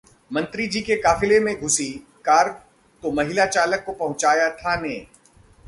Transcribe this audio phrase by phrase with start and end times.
[0.31, 1.89] मंत्रीजी के काफिले में घुसी
[2.25, 2.49] कार
[3.03, 4.95] तो महिला चालक को पहुंचाया थाने